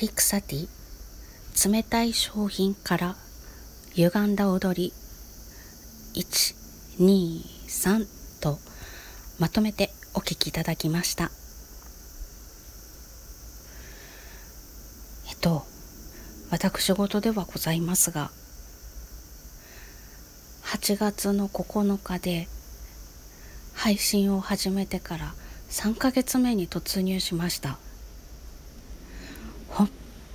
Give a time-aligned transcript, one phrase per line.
[0.00, 0.66] リクサティ
[1.70, 3.16] 冷たい商品から
[3.92, 4.94] 歪んだ踊り
[6.14, 8.06] 123
[8.40, 8.58] と
[9.38, 11.30] まとめてお聴きいただきました。
[15.28, 15.66] えっと
[16.50, 18.30] 私事ではございますが
[20.64, 22.48] 8月の9日で
[23.74, 25.34] 配信を始めてから
[25.68, 27.76] 3ヶ月目に突入しました。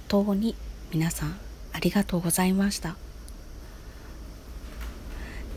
[0.08, 0.56] 当に
[0.92, 1.38] 皆さん
[1.74, 2.96] ありがとうございました。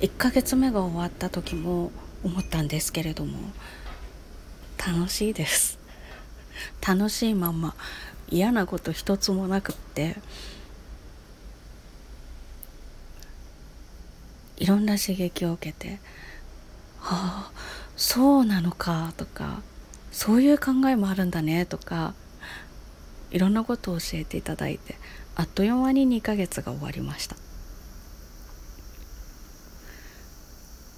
[0.01, 1.91] 1ヶ月目が終わった時も
[2.23, 3.39] 思ったんですけれども
[4.79, 5.79] 楽しいです。
[6.87, 7.75] 楽しいまま
[8.29, 10.17] 嫌なこと一つもなくって
[14.57, 16.01] いろんな刺激を受けて
[17.01, 17.53] 「ああ
[17.97, 19.63] そうなのか」とか
[20.13, 22.15] 「そういう考えもあるんだね」とか
[23.31, 24.97] いろんなことを教えていただいて
[25.37, 27.37] あっという間に2ヶ月が終わりました。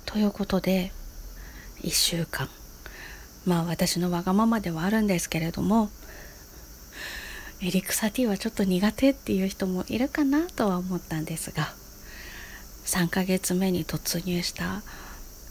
[0.07, 0.93] ということで
[1.83, 2.49] 1週間
[3.47, 5.89] まあ私のわがままではあるんですけれども
[7.63, 11.69] エリクサティはちょっと苦手っていう人もいるかなとは思ったんですが
[12.87, 14.83] 3ヶ月目に突入した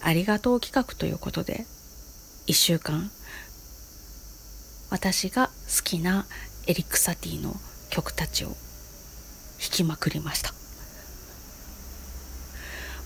[0.01, 1.65] ありがとう企画ということで
[2.47, 3.09] 1週間
[4.89, 6.25] 私が好きな
[6.69, 7.55] エリクサティの
[7.89, 8.55] 曲たちを弾
[9.71, 10.53] きまくりました。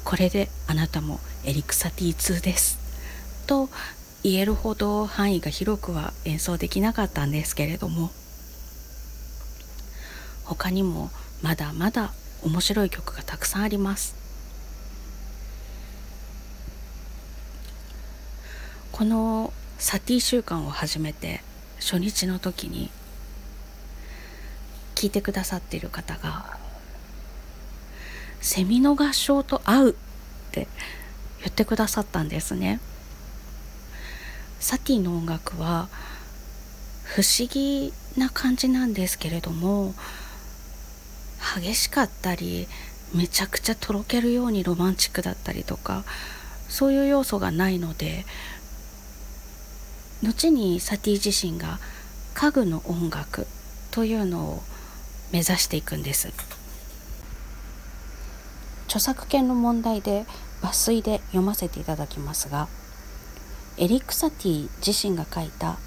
[0.03, 2.77] これであなたもエリクサティ2です。
[3.47, 3.69] と
[4.21, 8.11] 言えるほど範囲が広くは演奏できなかったんですけれども
[10.43, 11.09] 他にも
[11.41, 12.11] まだまだ
[12.43, 14.13] 面白い曲がたくさんあります。
[18.91, 21.41] このサティ週間を始めて
[21.79, 22.91] 初日の時に
[25.03, 26.45] 聞いてくださっている方が
[28.39, 29.93] セミの合唱と合うっ
[30.53, 30.69] て
[31.39, 32.79] 言ってくださったんですね。
[34.61, 35.89] サティの音楽は
[37.03, 39.93] 不思議な感じなんですけれども
[41.61, 42.69] 激しかったり
[43.13, 46.05] めちゃくちゃとろけるようにロマンチックだったりとか
[46.69, 48.23] そういう要素がないので
[50.23, 51.79] 後にサティ自身が
[52.35, 53.47] 家具の音楽
[53.91, 54.63] というのを
[55.33, 56.31] 目指していくんです。
[58.85, 60.25] 著作権の問題で
[60.61, 62.67] 抜粋で読ませていただきますが
[63.77, 65.77] エリック・サティ自身が書いた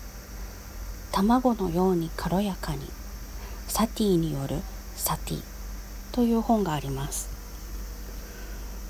[1.13, 2.91] 「卵のように軽やかに
[3.69, 4.61] サティによる
[4.97, 5.43] サティ」
[6.11, 7.29] という本があります。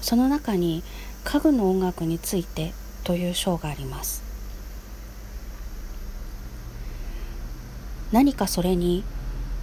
[0.00, 0.82] その中に
[1.24, 2.72] 家具の音楽について
[3.04, 4.22] という章があります。
[8.12, 9.04] 何かそれに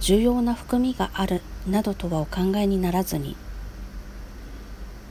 [0.00, 3.36] 重要な含みがあるなどとはお考えにならずに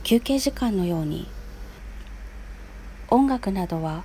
[0.02, 1.26] 休憩時間のように
[3.08, 4.04] 音楽などは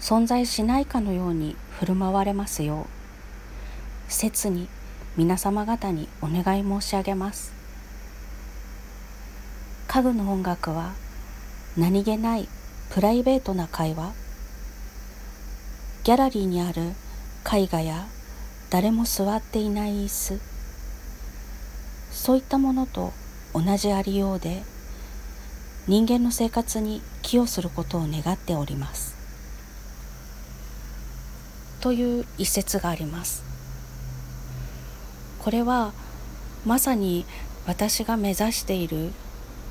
[0.00, 2.86] 存在しないかのように振る舞われますよ
[4.08, 4.68] う切に
[5.16, 7.52] 皆様方にお願い申し上げます。
[9.92, 10.92] 家具の音楽は
[11.76, 12.48] 何気ない
[12.90, 14.14] プライベートな会話
[16.02, 16.92] ギャラリーにある
[17.44, 18.06] 絵画や
[18.72, 20.40] 誰も座っていない椅子。
[22.10, 23.12] そういったものと
[23.52, 24.62] 同じありようで
[25.86, 29.14] 人間の生活に寄与することを願っております。
[31.82, 33.44] という一節があります。
[35.38, 35.92] これは
[36.64, 37.26] まさに
[37.66, 39.12] 私が目指している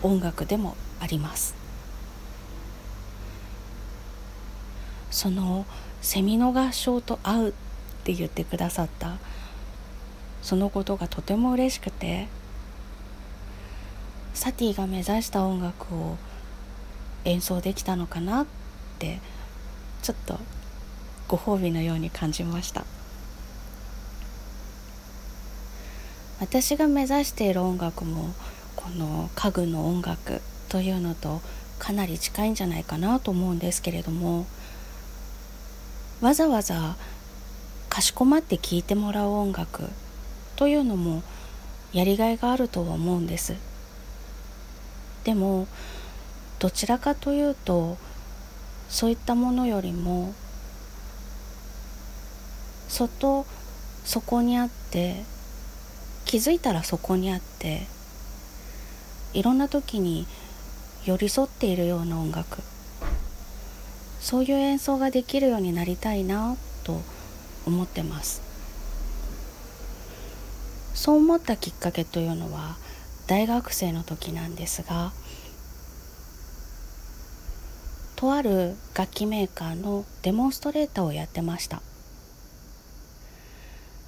[0.04, 1.56] 音楽でもあります。
[5.10, 5.66] その
[6.02, 7.54] セミの合唱と合う
[8.02, 9.18] って言ってくださった。
[10.42, 12.28] そのことがとても嬉しくて。
[14.34, 16.18] サティが目指した音楽を
[17.26, 18.46] 演奏できたのかなっ
[18.98, 19.20] て
[20.02, 20.40] ちょっと
[21.28, 22.86] ご褒美のように感じました。
[26.40, 28.34] 私が目指している音楽も
[28.76, 31.40] この家具の音楽というのと
[31.78, 34.48] かなり近いんじゃないかなと思うんですけれども
[36.20, 36.96] わざわざ
[37.92, 39.90] かしこまって聴いてもらう音楽
[40.56, 41.24] というのも
[41.92, 43.56] やりがいがあるとは思うんです。
[45.26, 45.68] でも
[46.60, 47.98] どちらかというと
[48.88, 50.34] そういったものよりも
[52.88, 53.46] そっと
[54.06, 55.26] そこにあって
[56.24, 57.88] 気づいたらそこにあって
[59.34, 60.28] いろんな時に
[61.04, 62.62] 寄り添っているような音楽。
[64.22, 66.56] そういう演奏ができるようになりたいな
[66.86, 67.02] と
[67.66, 68.42] 思ってます
[70.94, 72.76] そう思ったきっかけというのは
[73.28, 75.12] 大学生の時なんですが
[78.16, 81.82] とある楽器メーカーのデモンストレーターをやってました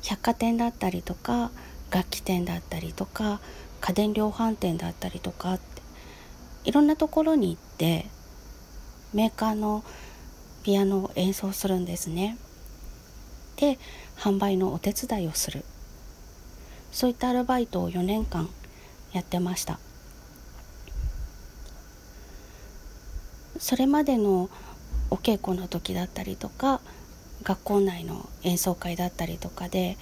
[0.04, 1.52] 百貨店だったりとか
[1.90, 3.40] 楽器店だったりとか
[3.82, 5.64] 家電量販店だったりとかって
[6.66, 8.06] いろんなところに行って
[9.14, 9.84] メーカーの
[10.64, 12.38] ピアノを演奏するんですね。
[13.58, 13.80] で
[14.18, 15.64] 販売のお手伝いをする。
[16.92, 18.50] そういったアルバイトを4年間
[19.14, 19.80] やってました。
[23.60, 24.50] それまでの
[25.10, 26.82] お稽古の時だったりとか
[27.44, 29.98] 学校内の演奏会だったりとかで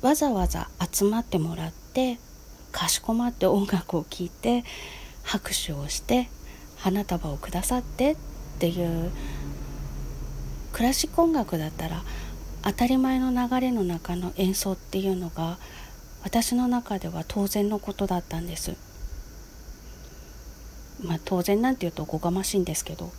[0.00, 2.18] わざわざ集まってもらって
[2.72, 4.64] かしこまって音楽を聴いて
[5.22, 6.28] 拍手をして
[6.78, 8.16] 花束をくださってっ
[8.58, 9.10] ていう
[10.78, 12.04] クラシック音楽だったら
[12.62, 15.58] 当たり前の流れの中の演奏っていうのが
[16.22, 18.76] 私の中では当然のことだったんです。
[21.02, 23.10] まあ当然なんて言うとおこがましいんですけど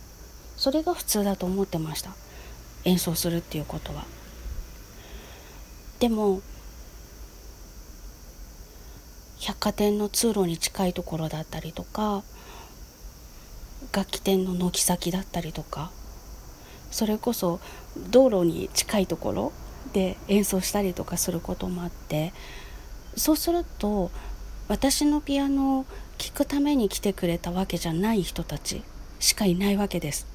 [0.56, 2.12] それが普通だと思ってました
[2.84, 4.04] 演奏するっていうことは。
[5.98, 6.40] でも
[9.38, 12.22] 百貨店の通路に近いところだったりとか
[13.92, 15.90] 楽器店の軒先だったりとか
[16.90, 17.60] それこそ
[18.10, 19.52] 道路に近いところ
[19.92, 22.32] で演奏したりとかすることもあって
[23.16, 24.10] そうすると
[24.68, 25.84] 私のピアノを
[26.18, 28.82] 聴くために来てくれたわけじゃない人たち
[29.18, 30.26] しかいないわけです。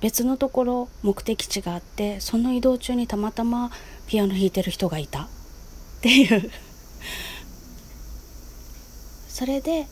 [0.00, 3.70] 別のところ目的地があってその移動中にたまたま
[4.08, 5.28] ピアノ弾いてる人がいたっ
[6.00, 6.50] ていう
[9.28, 9.86] それで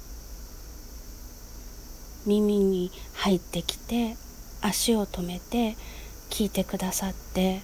[2.27, 4.17] 耳に入ってきて
[4.63, 5.77] 足を止めて
[6.31, 7.61] 聞いてくださって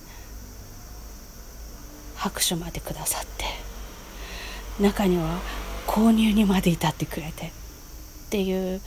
[2.17, 5.41] 拍手までくださって中には
[5.87, 7.51] 購入にまで至ってくれてっ
[8.31, 8.81] ていう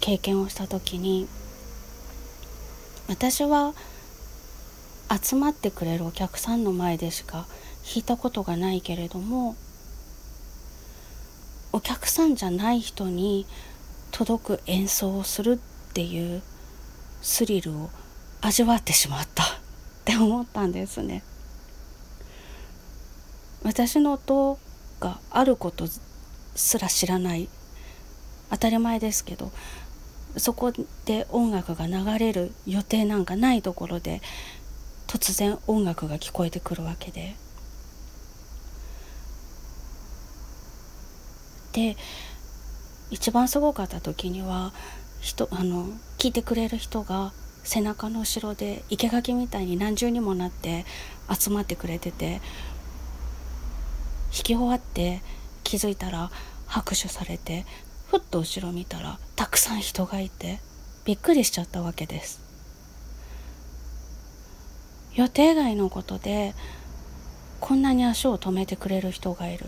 [0.00, 1.26] 経験をした時に
[3.08, 3.74] 私は
[5.10, 7.46] 集まってくれるお客さんの前でしか
[7.82, 9.56] 弾いたことがないけれども
[11.72, 13.46] お客さんじゃない人に
[14.10, 15.60] 届く演奏をする
[15.98, 16.42] っていう
[17.22, 17.90] スリルを
[18.40, 19.46] 味わってしまったっ
[20.04, 21.24] て思ったんですね。
[23.64, 24.60] 私の音
[25.00, 25.88] があること
[26.54, 27.48] すら知らない
[28.50, 29.50] 当たり前ですけど
[30.36, 30.72] そこ
[31.04, 34.22] で音楽が流れる予定なんかないところで
[35.08, 37.34] 突然音楽が聞こえてくるわけで。
[41.72, 41.96] で
[43.10, 44.72] 一番すごかった時には
[45.20, 45.86] 人あの
[46.18, 47.32] 聞いてくれる人が
[47.64, 50.84] 背中の後ろで生垣みたいに何重にもなって
[51.30, 52.40] 集まってくれてて
[54.30, 55.20] 弾き終わって
[55.64, 56.30] 気づいたら
[56.66, 57.66] 拍手されて
[58.10, 60.60] ふっと後ろ見たらたくさん人がいて
[61.04, 62.40] びっくりしちゃったわけです。
[65.14, 66.54] 予定外のことで
[67.60, 69.66] こんなに足を止めてくれる人がいる。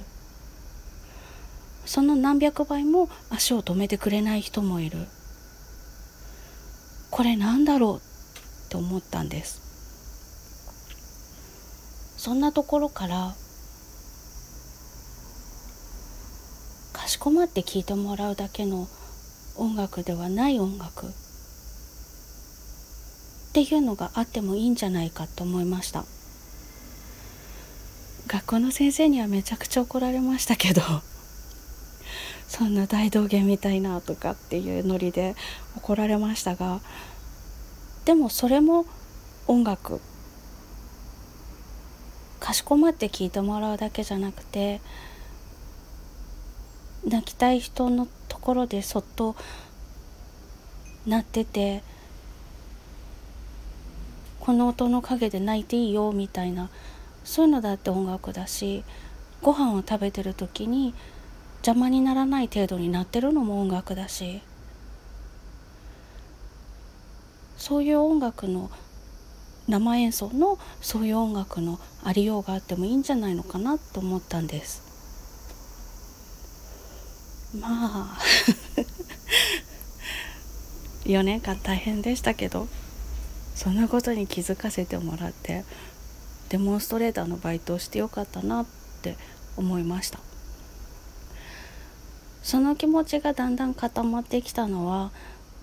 [1.86, 5.06] その何百倍も足を止めてくれない人もいる。
[7.10, 8.00] これなんだろうっ
[8.70, 9.60] て思ったんです。
[12.16, 13.34] そんなところから
[16.92, 18.86] かしこまって聴いてもらうだけの
[19.56, 21.06] 音楽ではない音楽。
[21.06, 26.04] っていうのがあってもいいんじゃないかと思いました。
[28.28, 30.82] 学校の先生にはめちゃくちゃ怒られましたけど。
[32.50, 35.36] そんな大道芸みたいなとかっていうノリで
[35.76, 36.80] 怒られましたが
[38.04, 38.86] でもそれも
[39.46, 40.00] 音楽。
[42.40, 44.80] かしこまって聞いてもらうだけじゃなくて
[47.06, 49.36] 泣きたい人のところでそっと
[51.06, 51.84] 鳴ってて
[54.40, 56.68] この音の陰で泣いていいよみたいな
[57.22, 58.82] そういうのだって音楽だし
[59.40, 60.94] ご飯を食べてる時に
[61.62, 64.40] 邪魔にならない程度になってるのも音楽だし。
[67.58, 68.70] そういう音楽の
[69.68, 74.82] 生演奏のそういう音楽のありようがあってもいいんじゃないのかなと思ったんです。
[77.54, 78.18] まあ。
[81.04, 82.66] 4年間大変でしたけど。
[83.54, 85.66] そんなことに気づかせてもらって。
[86.48, 88.66] デモンストレーターのバイトをしてよかったなっ
[89.02, 89.18] て
[89.58, 90.29] 思いました。
[92.42, 95.10] その気持ちがだんだん固まってきたのは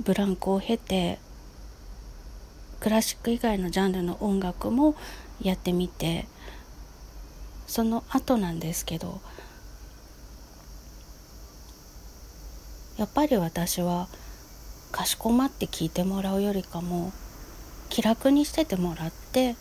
[0.03, 1.19] ブランクを経て
[2.79, 4.95] クラシック以外のジャンルの音楽も
[5.41, 6.27] やってみて
[7.65, 9.19] その後なんですけど
[12.97, 14.07] やっぱり私は
[14.91, 17.11] かしこまって聞いてもらうよりかも
[17.89, 19.55] 気楽にしててもらって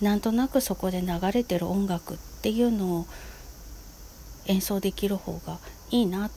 [0.00, 3.06] なんとなくそこで流れてる音楽っていうのを
[4.46, 5.58] 演奏できる方が
[5.90, 6.30] いいなっ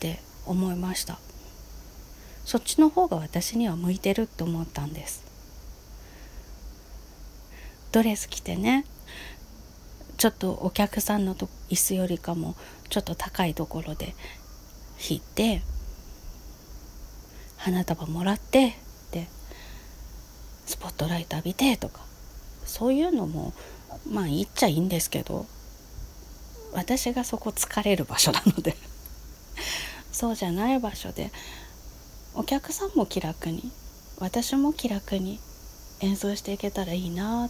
[0.00, 1.18] て思いました。
[2.44, 5.24] そっちの方が私には向いてるって思ったんです。
[7.92, 8.84] ドレス着てね
[10.16, 12.56] ちょっとお客さんのと椅子よりかも
[12.88, 14.14] ちょっと高いところで
[14.98, 15.62] 弾いて
[17.56, 18.74] 花束もらって
[19.12, 19.28] で
[20.66, 22.00] スポットライト浴びてとか
[22.64, 23.52] そういうのも
[24.10, 25.46] まあ言っちゃいいんですけど。
[26.74, 28.76] 私がそこ疲れる場所なので。
[30.12, 31.32] そうじゃない場所で
[32.34, 33.72] お客さんも気楽に
[34.18, 35.40] 私も気楽に
[36.00, 37.48] 演奏していけたらいいな。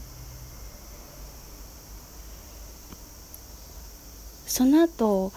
[4.46, 5.32] その後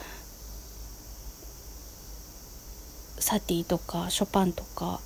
[3.19, 4.99] サティとかショパンとか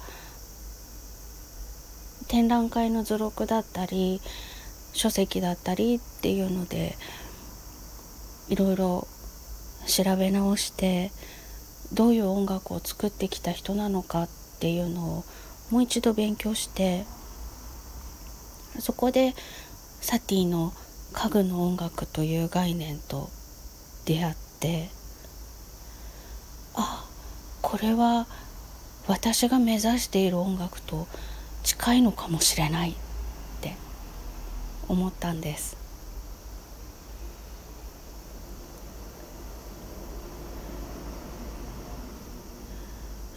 [2.27, 4.21] 展覧会の図録だったり
[4.93, 6.97] 書籍だったりっていうので
[8.51, 9.07] いろいろ
[9.87, 11.09] 調べ直して
[11.93, 15.23] どういう音楽を作ってきた人なのかっていうのを
[15.71, 17.05] もう一度勉強して
[18.79, 19.33] そこで
[20.01, 20.73] サティの
[21.13, 23.29] 家具の音楽という概念と
[24.03, 24.89] 出会って
[26.75, 27.05] あ
[27.61, 28.27] これは
[29.07, 31.07] 私が目指している音楽と
[31.63, 32.95] 近いのかもしれないっ
[33.61, 33.75] て
[34.89, 35.80] 思ったんです。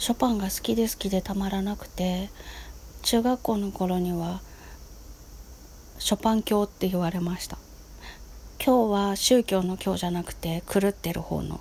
[0.05, 2.29] ショパンが好きで好きでたまらなくて
[3.05, 4.43] 中学校の頃には
[5.99, 7.57] ショパン教って言われました。
[8.63, 11.59] 今日は宗教の今日じゃなくて狂ってる方の。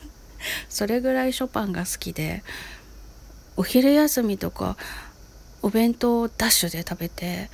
[0.70, 2.42] それぐらいショパンが好きで
[3.58, 4.78] お昼休みとか
[5.60, 7.50] お弁当をダッシュで食べて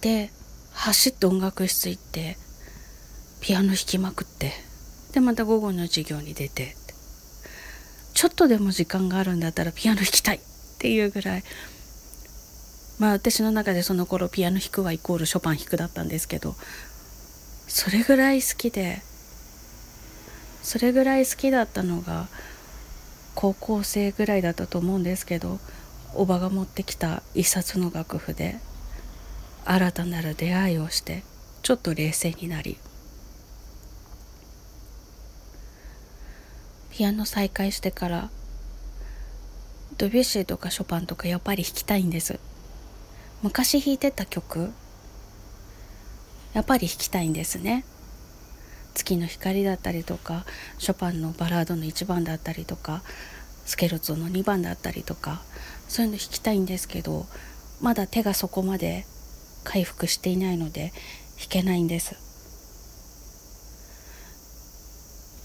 [0.00, 0.32] で
[0.72, 2.38] 走って音楽室行って
[3.42, 4.54] ピアノ弾きまくって
[5.12, 6.79] でまた午後の授業に出て。
[8.20, 10.40] ちょっとでも時間があるんだったらピアノ弾きたいっ
[10.78, 11.42] ていうぐらい。
[12.98, 16.54] まあ私の中でその頃ピアノ弾くはイコールショパン弾くだったんですけど
[17.66, 19.00] それぐらい好きで
[20.62, 22.28] それぐらい好きだったのが
[23.34, 25.58] 高校生ぐらいだったと思うんですけど
[26.14, 28.58] おばが持ってきた一冊の楽譜で
[29.64, 31.22] 新たなる出会いをして
[31.62, 32.76] ちょっと冷静になり
[36.90, 38.30] ピアノ再開してから
[39.96, 42.38] ドビュッシーとかショパンとかやっぱり弾きたいんです。
[43.42, 44.72] 昔弾いてた曲
[46.52, 47.84] やっぱり弾きたいんですね。
[48.94, 50.44] 月の光だったりとか
[50.78, 53.02] ショパンのバラードの1番だったりとか
[53.64, 55.42] スケルツォの2番だったりとか
[55.88, 57.26] そういうの弾きたいんですけど
[57.80, 59.06] まだ手がそこまで
[59.64, 60.92] 回復していないので
[61.38, 62.29] 弾けないんです。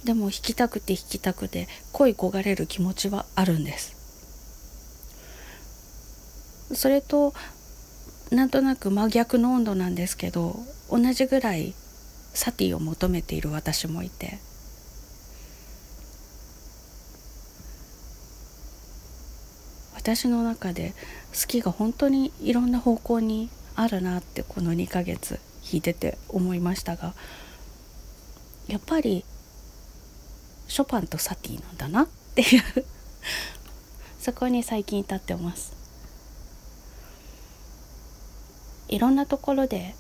[0.06, 3.96] でも弾きたくて弾きたくて恋焦がれる気持ちはあるんです。
[6.74, 7.34] それと
[8.32, 11.74] なんとなく真逆の温度なんですけど同じぐらい
[12.34, 14.40] サティを求めている私もいて。
[19.96, 20.94] 私の中で
[21.34, 27.16] 好きが本当にいろんな方向にあるなってこの2ヶ月弾いてて思いましたが
[28.68, 29.26] やっぱり
[30.68, 32.04] ショパンとサティなんだな。
[32.04, 32.64] っていう。
[34.20, 35.74] そこに最近至ってます。
[38.88, 39.96] いろんなところで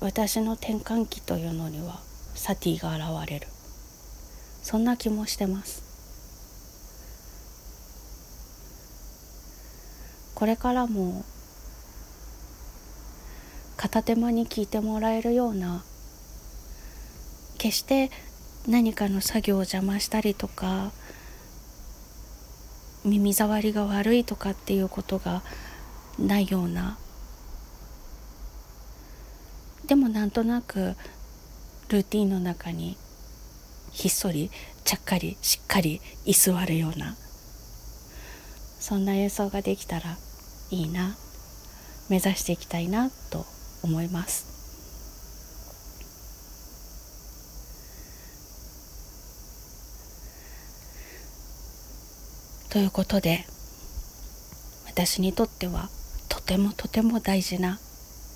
[0.00, 2.00] 私の転換期というのには
[2.34, 3.48] サティが現れる。
[4.62, 5.82] そんな気もしてます。
[10.34, 11.24] これからも
[13.76, 15.84] 片手間に聞いてもらえるような
[17.58, 18.10] 決して
[18.68, 20.92] 何かの作業を邪魔したりとか
[23.04, 25.42] 耳障りが悪いとかっていうことが
[26.18, 26.96] ないような
[29.86, 30.94] でもなんとなく
[31.88, 32.96] ルーティンの中に
[33.90, 34.50] ひっそり
[34.84, 37.16] ちゃっかりしっかり居座るような
[38.78, 40.16] そんな演奏ができたら
[40.70, 41.16] いいな
[42.08, 43.44] 目指していきたいなと
[43.82, 44.51] 思います。
[52.72, 53.44] ということで
[54.86, 55.90] 私にとっては
[56.30, 57.78] とてもとても大事な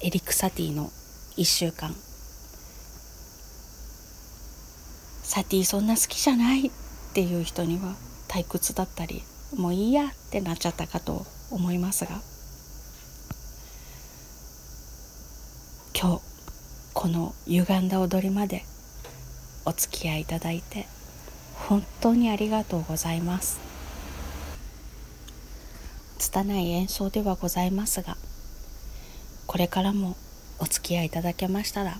[0.03, 0.91] エリクサティの
[1.39, 1.95] 1週間。
[5.23, 6.71] サティそんな好きじゃないっ
[7.15, 7.95] ていう人には
[8.29, 9.23] 退屈だったり
[9.57, 12.21] もういいやってなっちゃったかと思いますが
[15.99, 16.23] 今日
[16.93, 18.65] この歪んだ踊りまで
[19.65, 20.87] お付き合いいただいて
[21.55, 23.66] 本当にありがとうございます。
[26.19, 28.17] 拙い演奏ではございますが
[29.47, 30.17] これからも
[30.59, 31.99] お付き合いいただけましたら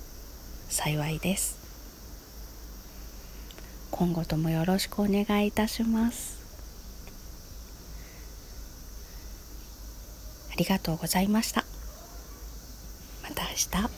[0.69, 1.59] 幸いです。
[3.91, 6.37] 今後ともよろしくお願いいたします。
[10.53, 11.65] ありがとうございました。
[13.23, 13.96] また明日。